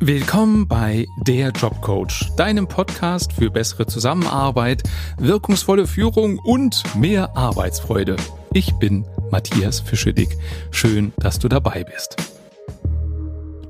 [0.00, 4.84] Willkommen bei Der Jobcoach, deinem Podcast für bessere Zusammenarbeit,
[5.18, 8.14] wirkungsvolle Führung und mehr Arbeitsfreude.
[8.52, 10.28] Ich bin Matthias Fischedick.
[10.70, 12.14] Schön, dass du dabei bist.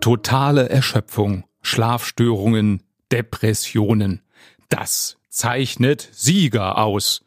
[0.01, 4.21] Totale Erschöpfung, Schlafstörungen, Depressionen.
[4.69, 7.23] Das zeichnet Sieger aus.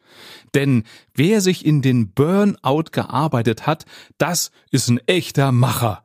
[0.54, 3.84] Denn wer sich in den Burnout gearbeitet hat,
[4.18, 6.04] das ist ein echter Macher.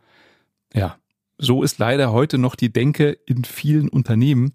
[0.73, 0.97] Ja,
[1.37, 4.53] so ist leider heute noch die Denke in vielen Unternehmen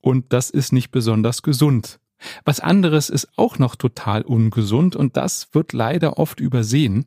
[0.00, 2.00] und das ist nicht besonders gesund.
[2.44, 7.06] Was anderes ist auch noch total ungesund und das wird leider oft übersehen.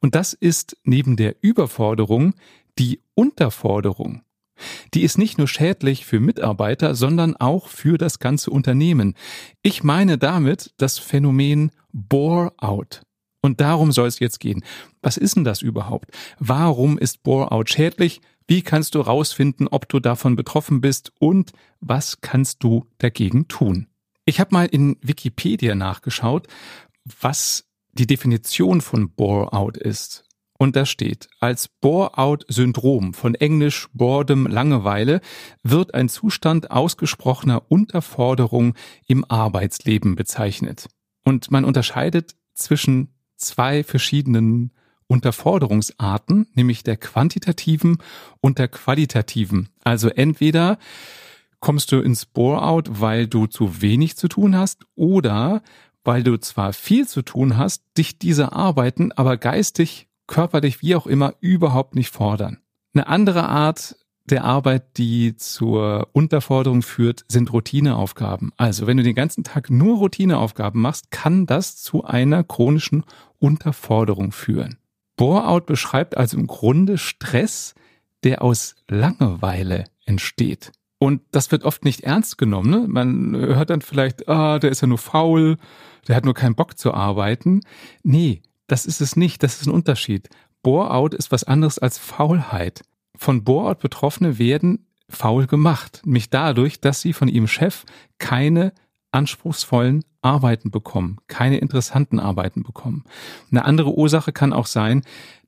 [0.00, 2.34] Und das ist neben der Überforderung
[2.78, 4.22] die Unterforderung.
[4.94, 9.14] Die ist nicht nur schädlich für Mitarbeiter, sondern auch für das ganze Unternehmen.
[9.62, 13.02] Ich meine damit das Phänomen Bore-out.
[13.40, 14.62] Und darum soll es jetzt gehen.
[15.00, 16.10] Was ist denn das überhaupt?
[16.38, 18.20] Warum ist Bore-out schädlich?
[18.46, 23.86] Wie kannst du rausfinden, ob du davon betroffen bist und was kannst du dagegen tun?
[24.24, 26.46] Ich habe mal in Wikipedia nachgeschaut,
[27.20, 30.24] was die Definition von Bore-out ist.
[30.58, 35.20] Und da steht, als Bore-out-Syndrom von Englisch Boredom Langeweile
[35.64, 38.74] wird ein Zustand ausgesprochener Unterforderung
[39.08, 40.88] im Arbeitsleben bezeichnet.
[41.24, 44.72] Und man unterscheidet zwischen zwei verschiedenen
[45.12, 47.98] Unterforderungsarten, nämlich der quantitativen
[48.40, 49.68] und der qualitativen.
[49.84, 50.78] Also entweder
[51.60, 55.62] kommst du ins Bore-out, weil du zu wenig zu tun hast oder
[56.02, 61.06] weil du zwar viel zu tun hast, dich diese Arbeiten aber geistig, körperlich, wie auch
[61.06, 62.58] immer, überhaupt nicht fordern.
[62.94, 68.52] Eine andere Art der Arbeit, die zur Unterforderung führt, sind Routineaufgaben.
[68.56, 73.04] Also wenn du den ganzen Tag nur Routineaufgaben machst, kann das zu einer chronischen
[73.38, 74.78] Unterforderung führen.
[75.16, 77.74] Bore-out beschreibt also im Grunde Stress,
[78.24, 80.72] der aus Langeweile entsteht.
[80.98, 82.70] Und das wird oft nicht ernst genommen.
[82.70, 82.84] Ne?
[82.86, 85.56] Man hört dann vielleicht, ah, der ist ja nur faul,
[86.06, 87.60] der hat nur keinen Bock zu arbeiten.
[88.02, 89.42] Nee, das ist es nicht.
[89.42, 90.28] Das ist ein Unterschied.
[90.62, 92.82] Bore-out ist was anderes als Faulheit.
[93.16, 97.84] Von Bore-out Betroffene werden faul gemacht, nämlich dadurch, dass sie von ihrem Chef
[98.18, 98.72] keine
[99.12, 103.04] anspruchsvollen Arbeiten bekommen, keine interessanten Arbeiten bekommen.
[103.50, 105.02] Eine andere Ursache kann auch sein,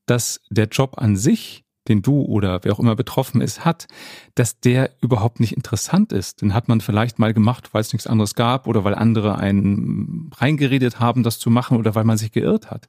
[0.07, 3.87] dass der Job an sich, den du oder wer auch immer betroffen ist, hat,
[4.35, 6.43] dass der überhaupt nicht interessant ist.
[6.43, 10.31] Den hat man vielleicht mal gemacht, weil es nichts anderes gab oder weil andere einen
[10.35, 12.89] reingeredet haben, das zu machen oder weil man sich geirrt hat.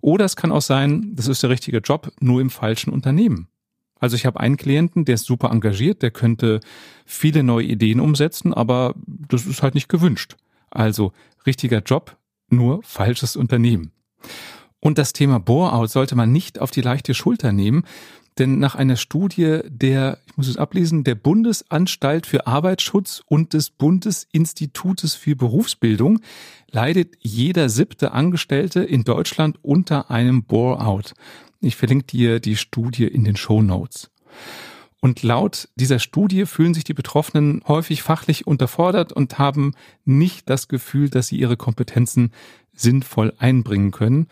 [0.00, 3.48] Oder es kann auch sein, das ist der richtige Job, nur im falschen Unternehmen.
[4.02, 6.58] Also ich habe einen Klienten, der ist super engagiert, der könnte
[7.06, 10.34] viele neue Ideen umsetzen, aber das ist halt nicht gewünscht.
[10.70, 11.12] Also
[11.46, 12.16] richtiger Job,
[12.48, 13.92] nur falsches Unternehmen.
[14.80, 17.84] Und das Thema Bore-out sollte man nicht auf die leichte Schulter nehmen,
[18.38, 23.70] denn nach einer Studie der, ich muss es ablesen, der Bundesanstalt für Arbeitsschutz und des
[23.70, 26.18] Bundesinstitutes für Berufsbildung
[26.72, 31.14] leidet jeder siebte Angestellte in Deutschland unter einem Bore-out.
[31.62, 34.10] Ich verlinke dir die Studie in den Show Notes.
[35.00, 39.74] Und laut dieser Studie fühlen sich die Betroffenen häufig fachlich unterfordert und haben
[40.04, 42.32] nicht das Gefühl, dass sie ihre Kompetenzen
[42.72, 44.26] sinnvoll einbringen können.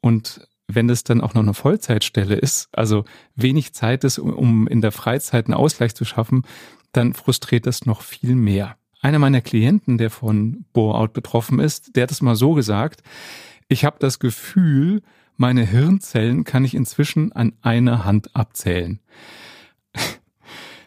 [0.00, 3.04] Und wenn es dann auch noch eine Vollzeitstelle ist, also
[3.36, 6.42] wenig Zeit ist, um in der Freizeit einen Ausgleich zu schaffen,
[6.92, 8.76] dann frustriert das noch viel mehr.
[9.00, 13.02] Einer meiner Klienten, der von Bore-out betroffen ist, der hat es mal so gesagt,
[13.68, 15.02] ich habe das Gefühl,
[15.36, 19.00] meine Hirnzellen kann ich inzwischen an einer Hand abzählen.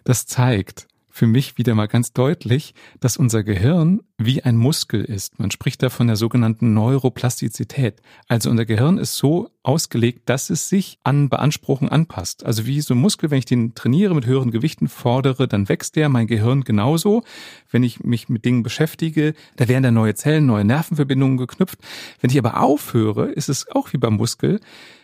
[0.03, 5.39] Das zeigt, für mich wieder mal ganz deutlich, dass unser Gehirn wie ein Muskel ist.
[5.39, 8.01] Man spricht da von der sogenannten Neuroplastizität.
[8.28, 12.45] Also unser Gehirn ist so ausgelegt, dass es sich an Beanspruchung anpasst.
[12.45, 15.95] Also wie so ein Muskel, wenn ich den trainiere mit höheren Gewichten fordere, dann wächst
[15.95, 17.23] der, mein Gehirn genauso.
[17.72, 21.79] Wenn ich mich mit Dingen beschäftige, da werden da neue Zellen, neue Nervenverbindungen geknüpft.
[22.22, 24.59] Wenn ich aber aufhöre, ist es auch wie beim Muskel,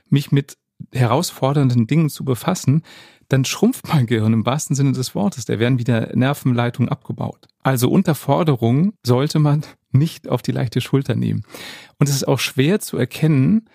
[0.09, 0.57] mich mit
[0.91, 2.83] herausfordernden Dingen zu befassen,
[3.29, 5.45] dann schrumpft mein Gehirn im wahrsten Sinne des Wortes.
[5.45, 7.47] Da werden wieder Nervenleitungen abgebaut.
[7.63, 11.43] Also Unterforderung sollte man nicht auf die leichte Schulter nehmen.
[11.97, 13.69] Und es ist auch schwer zu erkennen,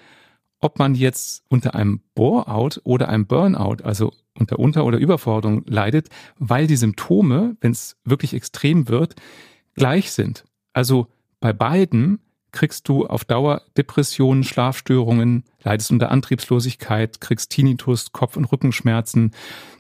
[0.60, 6.08] ob man jetzt unter einem Bore-out oder einem Burnout, also unter Unter- oder Überforderung leidet,
[6.38, 9.14] weil die Symptome, wenn es wirklich extrem wird,
[9.75, 10.44] gleich sind.
[10.72, 11.06] Also
[11.40, 12.20] bei beiden
[12.53, 19.33] kriegst du auf Dauer Depressionen, Schlafstörungen, leidest unter Antriebslosigkeit, kriegst Tinnitus, Kopf- und Rückenschmerzen,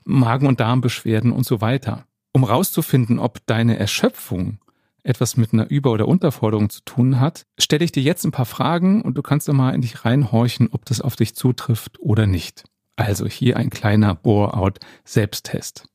[0.04, 2.06] Magen- und Darmbeschwerden und so weiter.
[2.32, 4.58] Um rauszufinden, ob deine Erschöpfung
[5.02, 8.44] etwas mit einer Über- oder Unterforderung zu tun hat, stelle ich dir jetzt ein paar
[8.44, 12.64] Fragen und du kannst mal in dich reinhorchen, ob das auf dich zutrifft oder nicht.
[12.96, 15.88] Also hier ein kleiner Bore-out Selbsttest.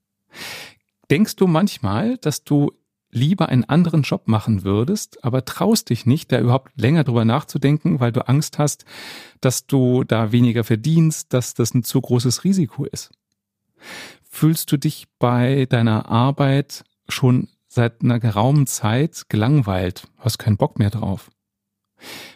[1.11, 2.71] Denkst du manchmal, dass du
[3.13, 7.99] lieber einen anderen Job machen würdest, aber traust dich nicht, da überhaupt länger drüber nachzudenken,
[7.99, 8.85] weil du Angst hast,
[9.41, 13.11] dass du da weniger verdienst, dass das ein zu großes Risiko ist?
[14.23, 20.79] Fühlst du dich bei deiner Arbeit schon seit einer geraumen Zeit gelangweilt, hast keinen Bock
[20.79, 21.29] mehr drauf?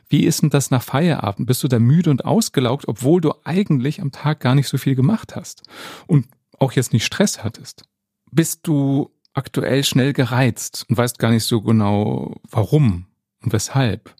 [0.10, 1.48] Wie ist denn das nach Feierabend?
[1.48, 4.96] Bist du da müde und ausgelaugt, obwohl du eigentlich am Tag gar nicht so viel
[4.96, 5.64] gemacht hast
[6.08, 6.28] und
[6.60, 7.84] auch jetzt nicht Stress hattest?
[8.32, 13.06] Bist du aktuell schnell gereizt und weißt gar nicht so genau, warum
[13.44, 14.14] und weshalb.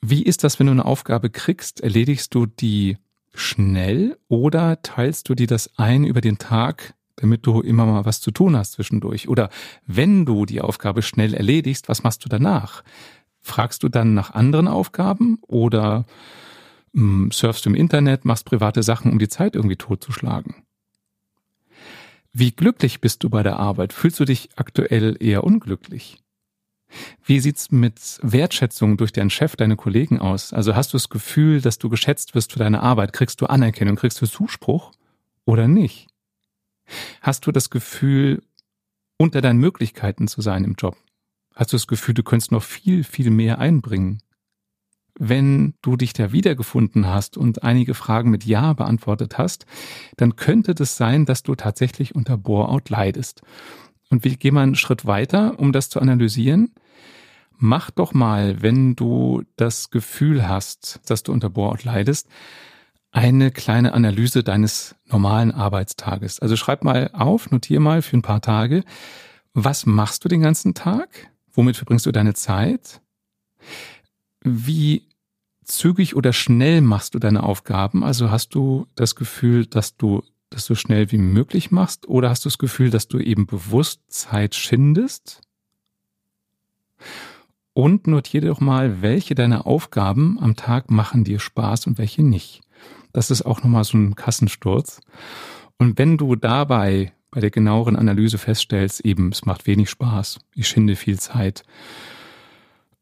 [0.00, 1.80] Wie ist das, wenn du eine Aufgabe kriegst?
[1.80, 2.96] Erledigst du die
[3.34, 8.20] schnell oder teilst du dir das ein über den Tag, damit du immer mal was
[8.20, 9.28] zu tun hast zwischendurch?
[9.28, 9.50] Oder
[9.84, 12.84] wenn du die Aufgabe schnell erledigst, was machst du danach?
[13.40, 16.06] Fragst du dann nach anderen Aufgaben oder
[16.94, 20.54] hm, surfst du im Internet, machst private Sachen, um die Zeit irgendwie totzuschlagen?
[22.32, 23.92] Wie glücklich bist du bei der Arbeit?
[23.92, 26.22] Fühlst du dich aktuell eher unglücklich?
[27.24, 30.52] Wie sieht's mit Wertschätzung durch deinen Chef, deine Kollegen aus?
[30.52, 33.12] Also hast du das Gefühl, dass du geschätzt wirst für deine Arbeit?
[33.12, 33.96] Kriegst du Anerkennung?
[33.96, 34.92] Kriegst du Zuspruch
[35.44, 36.08] oder nicht?
[37.20, 38.42] Hast du das Gefühl,
[39.18, 40.96] unter deinen Möglichkeiten zu sein im Job?
[41.54, 44.22] Hast du das Gefühl, du könntest noch viel, viel mehr einbringen?
[45.18, 49.66] Wenn du dich da wiedergefunden hast und einige Fragen mit Ja beantwortet hast,
[50.16, 53.42] dann könnte das sein, dass du tatsächlich unter Bore-out leidest.
[54.10, 56.72] Und wir gehen mal einen Schritt weiter, um das zu analysieren.
[57.56, 62.28] Mach doch mal, wenn du das Gefühl hast, dass du unter Bore-out leidest,
[63.10, 66.40] eine kleine Analyse deines normalen Arbeitstages.
[66.40, 68.84] Also schreib mal auf, notier mal für ein paar Tage,
[69.54, 71.08] was machst du den ganzen Tag?
[71.52, 73.00] Womit verbringst du deine Zeit?
[74.44, 75.07] Wie
[75.68, 78.02] zügig oder schnell machst du deine Aufgaben?
[78.02, 82.44] Also hast du das Gefühl, dass du das so schnell wie möglich machst oder hast
[82.44, 85.42] du das Gefühl, dass du eben bewusst Zeit schindest?
[87.74, 92.62] Und notiere doch mal, welche deiner Aufgaben am Tag machen dir Spaß und welche nicht.
[93.12, 95.00] Das ist auch nochmal so ein Kassensturz.
[95.78, 100.66] Und wenn du dabei bei der genaueren Analyse feststellst, eben, es macht wenig Spaß, ich
[100.66, 101.62] schinde viel Zeit,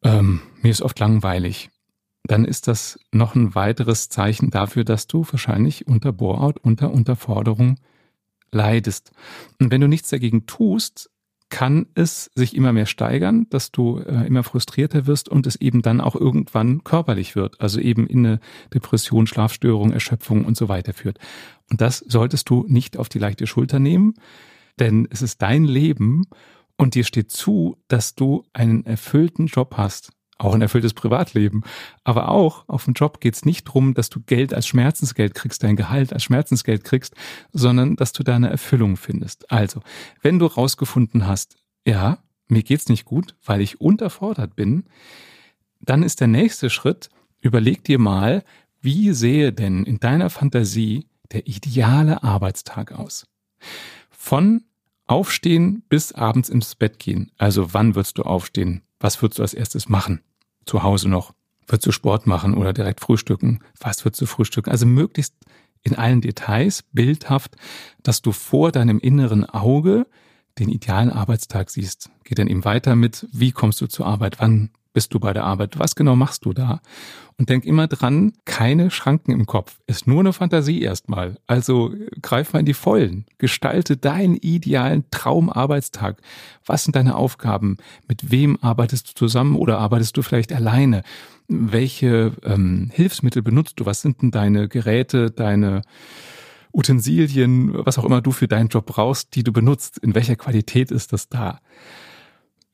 [0.02, 1.70] ähm, mir ist oft langweilig,
[2.30, 7.76] dann ist das noch ein weiteres Zeichen dafür, dass du wahrscheinlich unter Bore-out, unter Unterforderung
[8.50, 9.12] leidest.
[9.60, 11.10] Und wenn du nichts dagegen tust,
[11.48, 15.80] kann es sich immer mehr steigern, dass du äh, immer frustrierter wirst und es eben
[15.80, 18.40] dann auch irgendwann körperlich wird, also eben in eine
[18.74, 21.18] Depression, Schlafstörung, Erschöpfung und so weiter führt.
[21.70, 24.14] Und das solltest du nicht auf die leichte Schulter nehmen,
[24.80, 26.24] denn es ist dein Leben
[26.76, 31.62] und dir steht zu, dass du einen erfüllten Job hast auch ein erfülltes Privatleben.
[32.04, 35.62] Aber auch auf dem Job geht es nicht drum, dass du Geld als Schmerzensgeld kriegst,
[35.62, 37.14] dein Gehalt als Schmerzensgeld kriegst,
[37.52, 39.50] sondern dass du deine Erfüllung findest.
[39.50, 39.80] Also,
[40.22, 41.56] wenn du rausgefunden hast,
[41.86, 42.18] ja,
[42.48, 44.84] mir geht's nicht gut, weil ich unterfordert bin,
[45.80, 47.08] dann ist der nächste Schritt,
[47.40, 48.44] überleg dir mal,
[48.80, 53.26] wie sehe denn in deiner Fantasie der ideale Arbeitstag aus?
[54.10, 54.64] Von
[55.08, 57.30] Aufstehen bis abends ins Bett gehen.
[57.38, 58.82] Also wann wirst du aufstehen?
[59.00, 60.22] Was würdest du als erstes machen?
[60.64, 61.34] Zu Hause noch?
[61.66, 63.60] Würdest du Sport machen oder direkt frühstücken?
[63.80, 64.70] Was würdest du frühstücken?
[64.70, 65.34] Also möglichst
[65.82, 67.56] in allen Details, bildhaft,
[68.02, 70.06] dass du vor deinem inneren Auge
[70.58, 72.10] den idealen Arbeitstag siehst.
[72.24, 74.40] Geht dann eben weiter mit, wie kommst du zur Arbeit?
[74.40, 75.78] Wann bist du bei der Arbeit?
[75.78, 76.80] Was genau machst du da?
[77.36, 79.78] Und denk immer dran, keine Schranken im Kopf.
[79.86, 81.36] Ist nur eine Fantasie erstmal.
[81.46, 83.26] Also greif mal in die Vollen.
[83.36, 86.22] Gestalte deinen idealen Traumarbeitstag.
[86.64, 87.76] Was sind deine Aufgaben?
[88.08, 91.02] Mit wem arbeitest du zusammen oder arbeitest du vielleicht alleine?
[91.46, 93.84] Welche ähm, Hilfsmittel benutzt du?
[93.84, 95.82] Was sind denn deine Geräte, deine
[96.72, 99.98] Utensilien, was auch immer du für deinen Job brauchst, die du benutzt?
[99.98, 101.60] In welcher Qualität ist das da?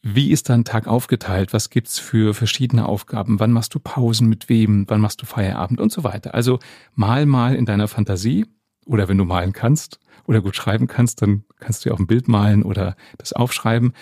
[0.05, 1.53] Wie ist dein Tag aufgeteilt?
[1.53, 3.39] Was gibt's für verschiedene Aufgaben?
[3.39, 4.85] Wann machst du Pausen mit wem?
[4.89, 6.35] Wann machst du Feierabend und so weiter?
[6.35, 6.59] Also
[6.97, 8.47] mal mal in deiner Fantasie
[8.85, 12.09] oder wenn du malen kannst oder gut schreiben kannst, dann kannst du ja auch ein
[12.09, 13.93] Bild malen oder das aufschreiben.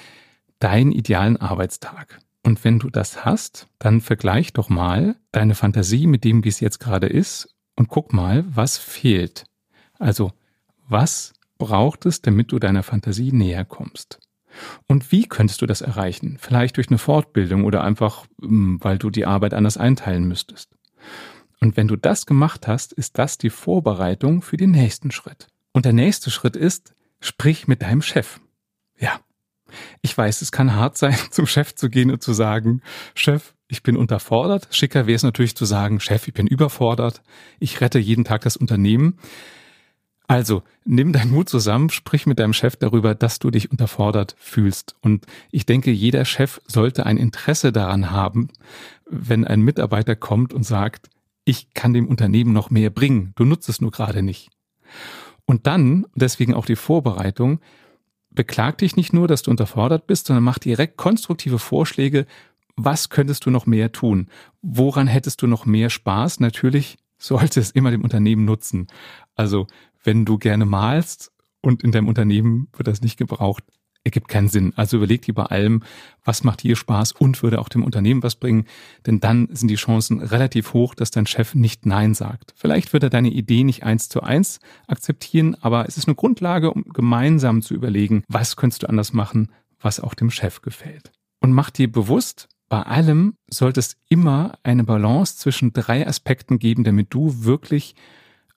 [0.58, 2.18] Deinen idealen Arbeitstag.
[2.42, 6.60] Und wenn du das hast, dann vergleich doch mal deine Fantasie mit dem, wie es
[6.60, 9.44] jetzt gerade ist und guck mal, was fehlt.
[9.98, 10.32] Also,
[10.88, 14.18] was braucht es, damit du deiner Fantasie näher kommst?
[14.86, 16.36] Und wie könntest du das erreichen?
[16.40, 20.70] Vielleicht durch eine Fortbildung oder einfach, hm, weil du die Arbeit anders einteilen müsstest.
[21.60, 25.48] Und wenn du das gemacht hast, ist das die Vorbereitung für den nächsten Schritt.
[25.72, 28.40] Und der nächste Schritt ist, sprich mit deinem Chef.
[28.98, 29.20] Ja.
[30.02, 32.82] Ich weiß, es kann hart sein, zum Chef zu gehen und zu sagen,
[33.14, 34.68] Chef, ich bin unterfordert.
[34.72, 37.22] Schicker wäre es natürlich zu sagen, Chef, ich bin überfordert.
[37.60, 39.18] Ich rette jeden Tag das Unternehmen.
[40.30, 44.94] Also, nimm deinen Mut zusammen, sprich mit deinem Chef darüber, dass du dich unterfordert fühlst.
[45.00, 48.46] Und ich denke, jeder Chef sollte ein Interesse daran haben,
[49.06, 51.10] wenn ein Mitarbeiter kommt und sagt,
[51.44, 54.50] ich kann dem Unternehmen noch mehr bringen, du nutzt es nur gerade nicht.
[55.46, 57.58] Und dann, deswegen auch die Vorbereitung,
[58.30, 62.24] beklag dich nicht nur, dass du unterfordert bist, sondern mach direkt konstruktive Vorschläge,
[62.76, 64.28] was könntest du noch mehr tun?
[64.62, 66.38] Woran hättest du noch mehr Spaß?
[66.38, 68.88] Natürlich sollte es immer dem Unternehmen nutzen.
[69.34, 69.66] Also
[70.02, 73.64] wenn du gerne malst und in deinem Unternehmen wird das nicht gebraucht,
[74.04, 74.72] ergibt keinen Sinn.
[74.76, 75.82] Also überleg dir bei allem,
[76.24, 78.64] was macht dir Spaß und würde auch dem Unternehmen was bringen,
[79.06, 82.54] denn dann sind die Chancen relativ hoch, dass dein Chef nicht Nein sagt.
[82.56, 86.70] Vielleicht wird er deine Idee nicht eins zu eins akzeptieren, aber es ist eine Grundlage,
[86.70, 91.12] um gemeinsam zu überlegen, was könntest du anders machen, was auch dem Chef gefällt.
[91.40, 96.84] Und mach dir bewusst, bei allem sollte es immer eine Balance zwischen drei Aspekten geben,
[96.84, 97.96] damit du wirklich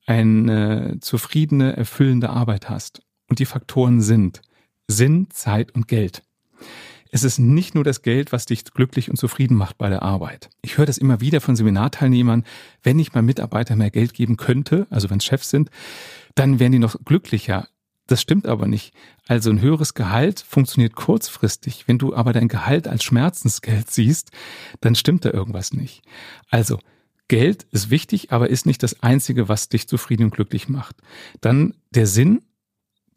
[0.06, 3.02] eine zufriedene, erfüllende Arbeit hast.
[3.30, 4.42] Und die Faktoren sind
[4.88, 6.24] Sinn, Zeit und Geld.
[7.16, 10.50] Es ist nicht nur das Geld, was dich glücklich und zufrieden macht bei der Arbeit.
[10.64, 12.44] Ich höre das immer wieder von Seminarteilnehmern,
[12.82, 15.70] wenn ich meinem Mitarbeiter mehr Geld geben könnte, also wenn es Chefs sind,
[16.34, 17.68] dann wären die noch glücklicher.
[18.08, 18.96] Das stimmt aber nicht.
[19.28, 21.88] Also ein höheres Gehalt funktioniert kurzfristig.
[21.88, 24.32] Wenn du aber dein Gehalt als Schmerzensgeld siehst,
[24.82, 26.02] dann stimmt da irgendwas nicht.
[26.50, 26.80] Also
[27.34, 30.98] Geld ist wichtig, aber ist nicht das Einzige, was dich zufrieden und glücklich macht.
[31.42, 32.44] Dann der Sinn,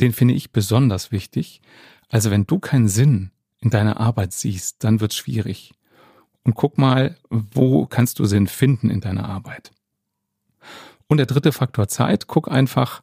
[0.00, 1.60] den finde ich besonders wichtig.
[2.08, 3.30] Also wenn du keinen Sinn
[3.60, 5.74] in deiner Arbeit siehst, dann wird es schwierig.
[6.44, 9.70] Und guck mal, wo kannst du Sinn finden in deiner Arbeit.
[11.08, 13.02] Und der dritte Faktor Zeit, guck einfach,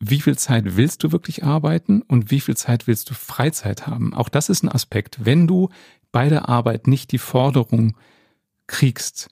[0.00, 4.14] wie viel Zeit willst du wirklich arbeiten und wie viel Zeit willst du Freizeit haben.
[4.14, 5.26] Auch das ist ein Aspekt.
[5.26, 5.68] Wenn du
[6.10, 7.98] bei der Arbeit nicht die Forderung
[8.66, 9.28] kriegst,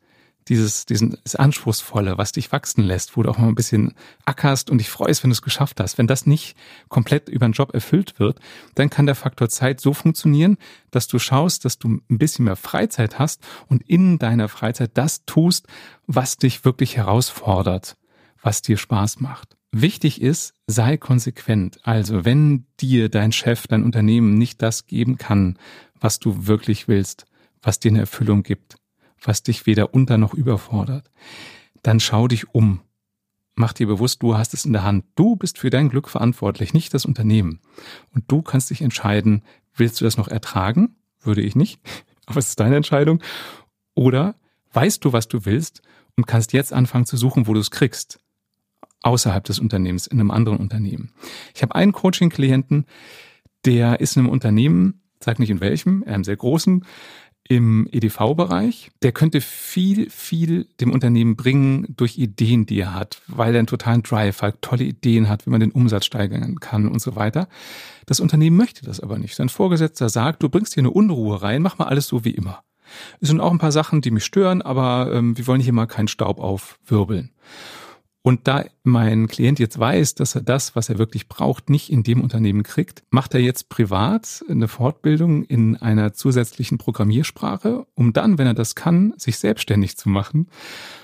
[0.49, 4.71] dieses, diesen, das Anspruchsvolle, was dich wachsen lässt, wo du auch mal ein bisschen ackerst
[4.71, 5.99] und dich freust, wenn du es geschafft hast.
[5.99, 6.57] Wenn das nicht
[6.89, 8.39] komplett über den Job erfüllt wird,
[8.75, 10.57] dann kann der Faktor Zeit so funktionieren,
[10.91, 15.25] dass du schaust, dass du ein bisschen mehr Freizeit hast und in deiner Freizeit das
[15.25, 15.67] tust,
[16.07, 17.97] was dich wirklich herausfordert,
[18.41, 19.57] was dir Spaß macht.
[19.73, 21.81] Wichtig ist, sei konsequent.
[21.83, 25.59] Also wenn dir dein Chef, dein Unternehmen nicht das geben kann,
[26.01, 27.27] was du wirklich willst,
[27.63, 28.77] was dir eine Erfüllung gibt,
[29.21, 31.11] was dich weder unter noch überfordert,
[31.83, 32.81] dann schau dich um.
[33.55, 35.05] Mach dir bewusst, du hast es in der Hand.
[35.15, 37.61] Du bist für dein Glück verantwortlich, nicht das Unternehmen.
[38.15, 39.43] Und du kannst dich entscheiden,
[39.75, 40.97] willst du das noch ertragen?
[41.21, 41.81] Würde ich nicht.
[42.27, 43.23] Aber es ist deine Entscheidung.
[43.95, 44.35] Oder
[44.73, 45.81] weißt du, was du willst
[46.17, 48.21] und kannst jetzt anfangen zu suchen, wo du es kriegst.
[49.03, 51.13] Außerhalb des Unternehmens, in einem anderen Unternehmen.
[51.55, 52.87] Ich habe einen Coaching-Klienten,
[53.65, 56.85] der ist in einem Unternehmen, sag nicht in welchem, einem sehr großen,
[57.49, 58.91] im EDV-Bereich.
[59.03, 63.67] Der könnte viel, viel dem Unternehmen bringen durch Ideen, die er hat, weil er einen
[63.67, 67.49] totalen Drive hat, tolle Ideen hat, wie man den Umsatz steigern kann und so weiter.
[68.07, 69.35] Das Unternehmen möchte das aber nicht.
[69.37, 72.63] Sein Vorgesetzter sagt, du bringst hier eine Unruhe rein, mach mal alles so wie immer.
[73.21, 75.87] Es sind auch ein paar Sachen, die mich stören, aber ähm, wir wollen hier mal
[75.87, 77.31] keinen Staub aufwirbeln.
[78.27, 82.03] Und da mein Klient jetzt weiß, dass er das, was er wirklich braucht, nicht in
[82.03, 88.37] dem Unternehmen kriegt, macht er jetzt privat eine Fortbildung in einer zusätzlichen Programmiersprache, um dann,
[88.37, 90.49] wenn er das kann, sich selbstständig zu machen,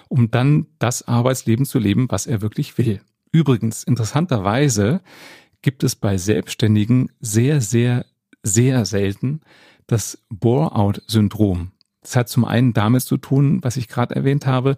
[0.08, 3.00] um dann das Arbeitsleben zu leben, was er wirklich will.
[3.30, 5.00] Übrigens, interessanterweise
[5.62, 8.04] gibt es bei Selbstständigen sehr, sehr,
[8.42, 9.42] sehr selten
[9.86, 11.70] das Bore-out-Syndrom.
[12.00, 14.76] Das hat zum einen damit zu tun, was ich gerade erwähnt habe,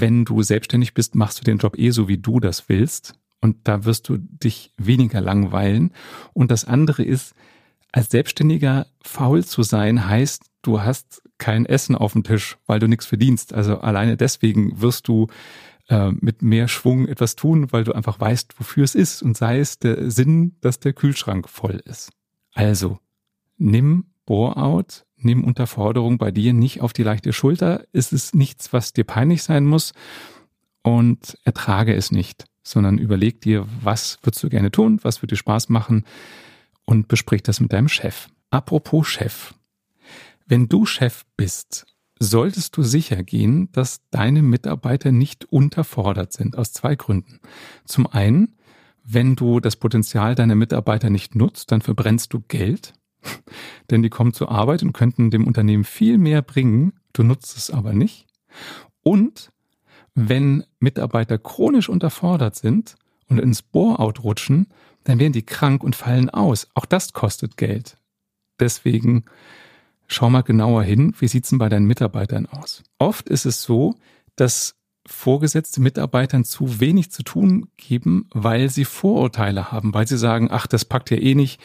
[0.00, 3.14] wenn du selbstständig bist, machst du den Job eh so, wie du das willst.
[3.40, 5.92] Und da wirst du dich weniger langweilen.
[6.32, 7.34] Und das andere ist,
[7.92, 12.88] als Selbstständiger faul zu sein, heißt, du hast kein Essen auf dem Tisch, weil du
[12.88, 13.52] nichts verdienst.
[13.52, 15.28] Also alleine deswegen wirst du
[15.88, 19.22] äh, mit mehr Schwung etwas tun, weil du einfach weißt, wofür es ist.
[19.22, 22.10] Und sei es der Sinn, dass der Kühlschrank voll ist.
[22.54, 22.98] Also,
[23.58, 27.84] nimm Bore-out nimm Unterforderung bei dir nicht auf die leichte Schulter.
[27.92, 29.92] Es ist nichts, was dir peinlich sein muss
[30.82, 35.38] und ertrage es nicht, sondern überleg dir, was würdest du gerne tun, was würde dir
[35.38, 36.04] Spaß machen
[36.84, 38.28] und besprich das mit deinem Chef.
[38.50, 39.54] Apropos Chef.
[40.46, 41.86] Wenn du Chef bist,
[42.18, 47.40] solltest du sicher gehen, dass deine Mitarbeiter nicht unterfordert sind, aus zwei Gründen.
[47.84, 48.56] Zum einen,
[49.02, 52.94] wenn du das Potenzial deiner Mitarbeiter nicht nutzt, dann verbrennst du Geld
[53.90, 57.70] Denn die kommen zur Arbeit und könnten dem Unternehmen viel mehr bringen, du nutzt es
[57.70, 58.26] aber nicht.
[59.02, 59.50] Und
[60.14, 62.96] wenn Mitarbeiter chronisch unterfordert sind
[63.28, 64.68] und ins Bore-out rutschen,
[65.04, 66.68] dann werden die krank und fallen aus.
[66.74, 67.98] Auch das kostet Geld.
[68.58, 69.24] Deswegen
[70.06, 72.82] schau mal genauer hin, wie sieht's denn bei deinen Mitarbeitern aus?
[72.98, 73.96] Oft ist es so,
[74.36, 74.76] dass
[75.06, 80.66] Vorgesetzte Mitarbeitern zu wenig zu tun geben, weil sie Vorurteile haben, weil sie sagen, ach,
[80.66, 81.60] das packt ja eh nicht.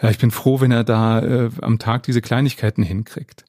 [0.00, 3.44] Ja, ich bin froh, wenn er da äh, am Tag diese Kleinigkeiten hinkriegt.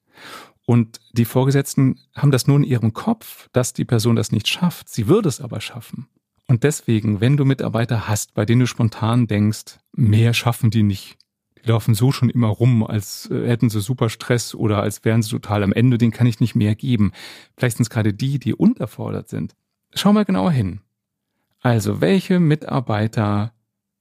[0.65, 4.89] Und die Vorgesetzten haben das nur in ihrem Kopf, dass die Person das nicht schafft.
[4.89, 6.08] Sie würde es aber schaffen.
[6.48, 11.18] Und deswegen, wenn du Mitarbeiter hast, bei denen du spontan denkst, mehr schaffen die nicht.
[11.63, 15.22] Die laufen so schon immer rum, als äh, hätten sie super Stress oder als wären
[15.22, 17.12] sie total am Ende, den kann ich nicht mehr geben.
[17.58, 19.56] Vielleicht sind es gerade die, die unterfordert sind.
[19.94, 20.82] Schau mal genauer hin.
[21.62, 23.53] Also, welche Mitarbeiter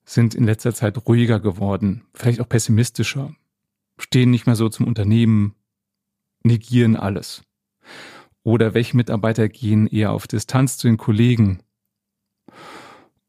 [0.08, 3.34] sind in letzter Zeit ruhiger geworden, vielleicht auch pessimistischer,
[3.98, 5.54] stehen nicht mehr so zum Unternehmen,
[6.42, 7.42] negieren alles.
[8.42, 11.60] Oder welche Mitarbeiter gehen eher auf Distanz zu den Kollegen,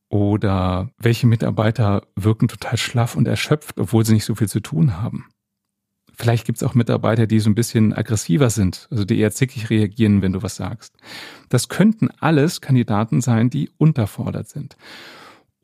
[0.10, 4.98] oder welche Mitarbeiter wirken total schlaff und erschöpft, obwohl sie nicht so viel zu tun
[4.98, 5.28] haben?
[6.16, 9.70] Vielleicht gibt es auch Mitarbeiter, die so ein bisschen aggressiver sind, also die eher zickig
[9.70, 10.98] reagieren, wenn du was sagst.
[11.50, 14.76] Das könnten alles Kandidaten sein, die unterfordert sind.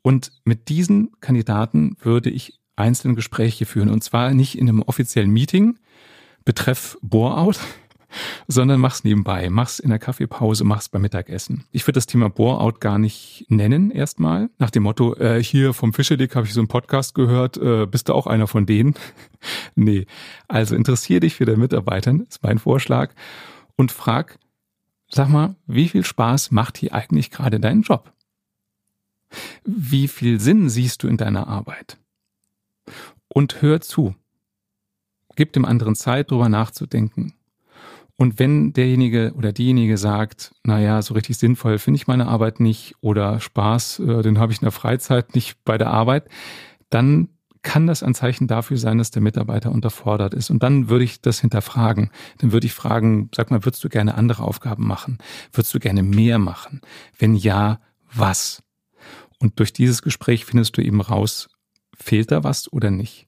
[0.06, 3.88] Und mit diesen Kandidaten würde ich einzelne Gespräche führen.
[3.88, 5.80] Und zwar nicht in einem offiziellen Meeting,
[6.44, 7.58] betreff Bore-out,
[8.46, 11.64] sondern mach's nebenbei, mach's in der Kaffeepause, mach's beim Mittagessen.
[11.72, 15.92] Ich würde das Thema Bore-out gar nicht nennen erstmal, nach dem Motto, äh, hier vom
[15.92, 18.94] Fischedick habe ich so einen Podcast gehört, äh, bist du auch einer von denen?
[19.74, 20.06] nee,
[20.46, 23.12] also interessier dich für deine Mitarbeiter, ist mein Vorschlag,
[23.74, 24.38] und frag,
[25.08, 28.12] sag mal, wie viel Spaß macht hier eigentlich gerade dein Job?
[29.64, 31.98] Wie viel Sinn siehst du in deiner Arbeit?
[33.28, 34.14] Und hör zu.
[35.36, 37.34] Gib dem anderen Zeit, drüber nachzudenken.
[38.16, 42.94] Und wenn derjenige oder diejenige sagt, naja, so richtig sinnvoll finde ich meine Arbeit nicht
[43.02, 46.28] oder Spaß, äh, den habe ich in der Freizeit nicht bei der Arbeit,
[46.88, 47.28] dann
[47.66, 50.50] kann das ein Zeichen dafür sein, dass der Mitarbeiter unterfordert ist.
[50.50, 52.10] Und dann würde ich das hinterfragen.
[52.38, 55.18] Dann würde ich fragen, sag mal, würdest du gerne andere Aufgaben machen?
[55.52, 56.80] Würdest du gerne mehr machen?
[57.18, 57.80] Wenn ja,
[58.14, 58.62] was?
[59.40, 61.48] Und durch dieses Gespräch findest du eben raus,
[61.96, 63.26] fehlt da was oder nicht?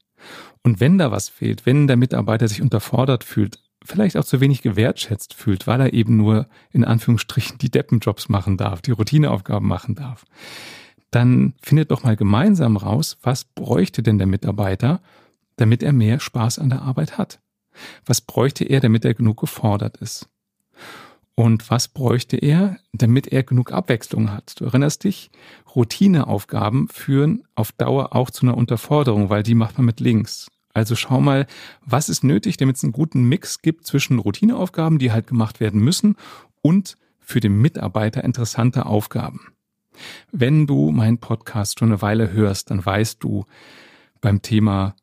[0.63, 4.63] Und wenn da was fehlt, wenn der Mitarbeiter sich unterfordert fühlt, vielleicht auch zu wenig
[4.63, 9.95] gewertschätzt fühlt, weil er eben nur in Anführungsstrichen die Deppenjobs machen darf, die Routineaufgaben machen
[9.95, 10.25] darf,
[11.11, 15.01] dann findet doch mal gemeinsam raus, was bräuchte denn der Mitarbeiter,
[15.57, 17.41] damit er mehr Spaß an der Arbeit hat?
[18.05, 20.29] Was bräuchte er, damit er genug gefordert ist?
[21.39, 24.61] Und was bräuchte er, damit er genug Abwechslung hat?
[24.61, 25.31] Du erinnerst dich,
[25.73, 30.49] Routineaufgaben führen auf Dauer auch zu einer Unterforderung, weil die macht man mit links.
[30.75, 31.47] Also schau mal,
[31.87, 35.81] was ist nötig, damit es einen guten Mix gibt zwischen Routineaufgaben, die halt gemacht werden
[35.81, 36.17] müssen,
[36.61, 39.53] und für den Mitarbeiter interessante Aufgaben.
[40.33, 43.47] Wenn du meinen Podcast schon eine Weile hörst, dann weißt du
[44.21, 44.97] beim Thema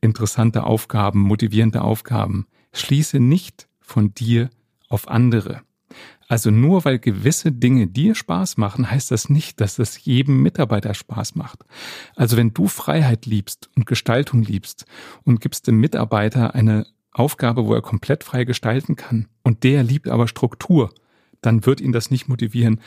[0.00, 4.48] interessante Aufgaben, motivierende Aufgaben, schließe nicht von dir
[4.88, 5.60] auf andere.
[6.32, 10.94] Also nur weil gewisse Dinge dir Spaß machen, heißt das nicht, dass es jedem Mitarbeiter
[10.94, 11.66] Spaß macht.
[12.16, 14.86] Also wenn du Freiheit liebst und Gestaltung liebst
[15.24, 20.08] und gibst dem Mitarbeiter eine Aufgabe, wo er komplett frei gestalten kann und der liebt
[20.08, 20.94] aber Struktur,
[21.42, 22.80] dann wird ihn das nicht motivieren,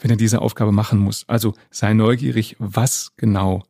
[0.00, 1.28] wenn er diese Aufgabe machen muss.
[1.28, 3.62] Also sei neugierig, was genau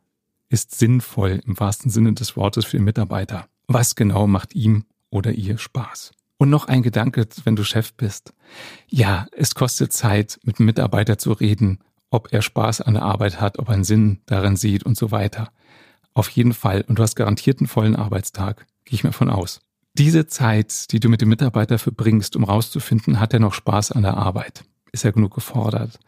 [0.50, 3.48] ist sinnvoll im wahrsten Sinne des Wortes für den Mitarbeiter.
[3.66, 6.12] Was genau macht ihm oder ihr Spaß?
[6.38, 8.34] Und noch ein Gedanke, wenn du Chef bist.
[8.88, 11.78] Ja, es kostet Zeit, mit einem Mitarbeiter zu reden,
[12.10, 15.10] ob er Spaß an der Arbeit hat, ob er einen Sinn darin sieht und so
[15.10, 15.50] weiter.
[16.12, 16.84] Auf jeden Fall.
[16.86, 18.66] Und du hast garantiert einen vollen Arbeitstag.
[18.84, 19.60] Gehe ich mir von aus.
[19.94, 24.02] Diese Zeit, die du mit dem Mitarbeiter verbringst, um rauszufinden, hat er noch Spaß an
[24.02, 24.64] der Arbeit?
[24.92, 25.98] Ist er genug gefordert?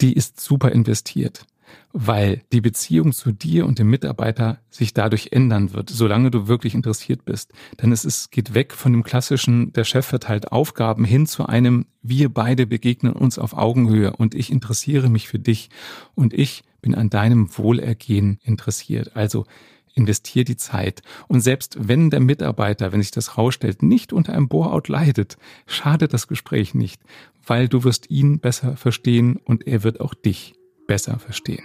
[0.00, 1.46] Die ist super investiert
[1.92, 6.74] weil die Beziehung zu dir und dem Mitarbeiter sich dadurch ändern wird, solange du wirklich
[6.74, 7.52] interessiert bist.
[7.80, 11.86] Denn es ist, geht weg von dem klassischen, der Chef verteilt Aufgaben hin zu einem,
[12.02, 15.70] wir beide begegnen uns auf Augenhöhe und ich interessiere mich für dich
[16.14, 19.16] und ich bin an deinem Wohlergehen interessiert.
[19.16, 19.46] Also
[19.94, 21.02] investier die Zeit.
[21.28, 26.12] Und selbst wenn der Mitarbeiter, wenn sich das rausstellt, nicht unter einem Bore-out leidet, schadet
[26.12, 27.00] das Gespräch nicht,
[27.46, 30.54] weil du wirst ihn besser verstehen und er wird auch dich
[30.86, 31.64] besser verstehen.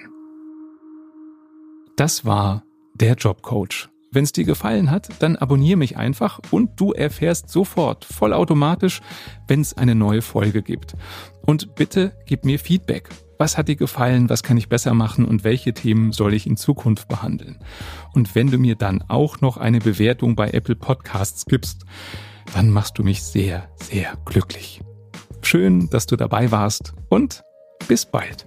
[1.95, 2.63] Das war
[2.95, 3.89] der Jobcoach.
[4.11, 9.01] Wenn es dir gefallen hat, dann abonniere mich einfach und du erfährst sofort vollautomatisch,
[9.47, 10.95] wenn es eine neue Folge gibt.
[11.45, 13.09] Und bitte gib mir Feedback.
[13.37, 14.29] Was hat dir gefallen?
[14.29, 15.25] Was kann ich besser machen?
[15.25, 17.59] Und welche Themen soll ich in Zukunft behandeln?
[18.13, 21.85] Und wenn du mir dann auch noch eine Bewertung bei Apple Podcasts gibst,
[22.53, 24.81] dann machst du mich sehr, sehr glücklich.
[25.41, 27.43] Schön, dass du dabei warst und
[27.87, 28.45] bis bald.